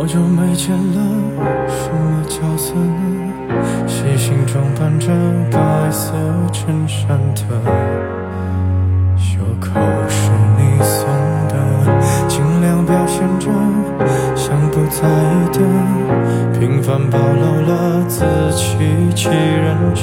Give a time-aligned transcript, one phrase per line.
[0.00, 0.98] 好久没见了，
[1.68, 3.86] 什么角色呢？
[3.86, 5.08] 细心装扮着
[5.52, 6.14] 白色
[6.50, 7.42] 衬衫的，
[9.14, 9.78] 袖口
[10.08, 11.06] 是你送
[11.48, 11.54] 的，
[12.28, 13.50] 尽量表现着
[14.34, 18.78] 像不在意的，平凡暴露了自欺
[19.14, 20.00] 欺人者。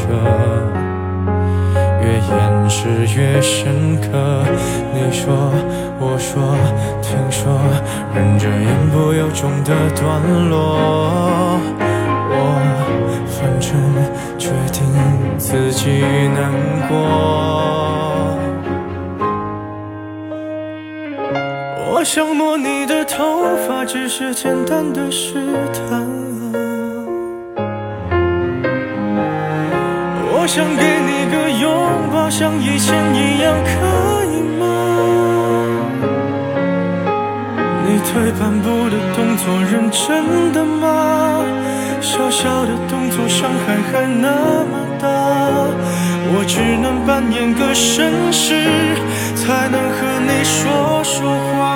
[2.04, 2.88] 越掩饰
[3.20, 4.45] 越深刻。
[4.94, 5.34] 你说，
[6.00, 6.07] 我
[9.40, 10.20] 中的段
[10.50, 11.59] 落。
[12.30, 12.36] 我
[13.28, 13.70] 反正
[14.40, 14.82] 决定
[15.38, 16.02] 自己
[16.34, 16.52] 难
[16.90, 16.98] 过。
[21.92, 25.36] 我想摸你的头发，只是简单的试
[25.72, 26.03] 探。
[30.34, 31.69] 我想给你个拥
[32.12, 33.69] 抱，像以前一样可，
[38.18, 41.46] 退半步的动作，认真的吗？
[42.02, 45.08] 小小的动作，伤害还那么大，
[46.34, 48.66] 我只能扮演个绅士，
[49.36, 51.67] 才能和你说说话。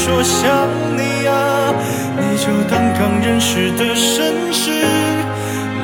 [0.00, 0.46] 说想
[0.96, 1.74] 你啊，
[2.16, 4.70] 你就当刚认识的绅士，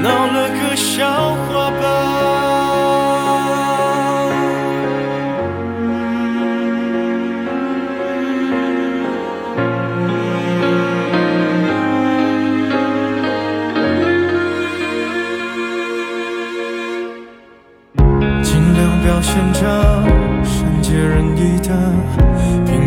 [0.00, 1.33] 闹了个笑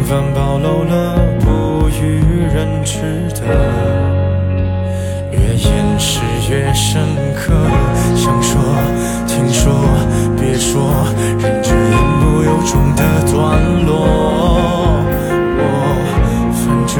[0.07, 2.23] 反暴露了不与
[2.56, 3.44] 人知的，
[5.34, 7.03] 越掩饰越深
[7.35, 7.53] 刻。
[8.16, 8.57] 想说，
[9.28, 9.69] 听说，
[10.40, 10.90] 别说，
[11.40, 13.91] 忍着言不由衷的段落。
[15.59, 15.62] 我
[16.53, 16.95] 反正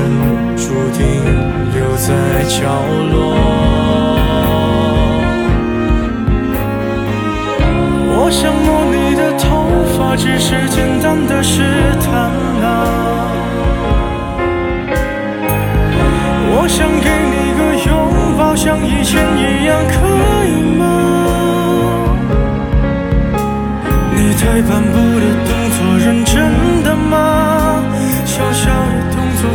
[0.58, 1.00] 注定
[1.74, 2.12] 留在
[2.50, 2.60] 角
[3.14, 3.16] 落。
[8.20, 9.48] 我想摸你的头
[9.98, 11.64] 发，只是简单的试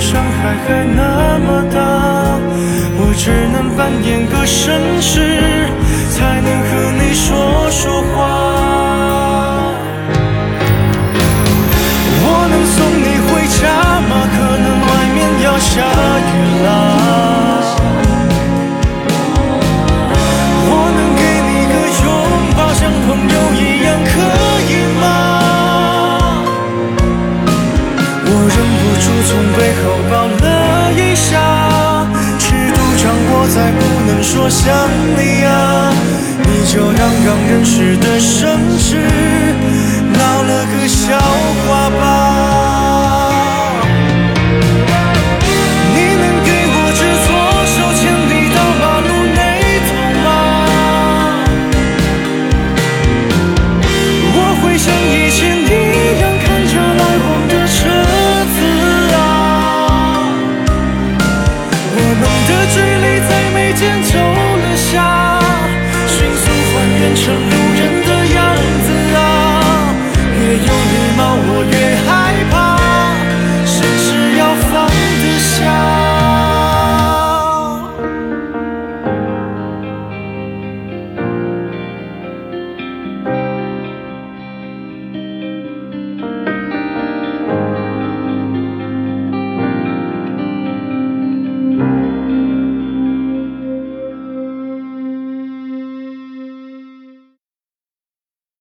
[0.03, 1.79] 伤害还那么大，
[2.99, 5.15] 我只能扮演个绅士，
[6.11, 8.42] 才能和你说说话。
[34.53, 34.71] 想
[35.17, 35.91] 你啊，
[36.45, 38.99] 你就当刚认识的绅士，